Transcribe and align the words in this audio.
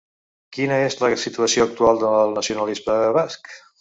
Quina 0.57 0.77
és 0.85 0.95
la 1.01 1.09
situació 1.25 1.67
actual 1.69 2.03
del 2.05 2.35
nacionalisme 2.39 2.97
basc? 3.19 3.55